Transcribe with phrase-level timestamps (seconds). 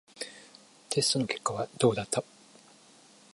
[0.89, 2.23] テストの結果はどうだった？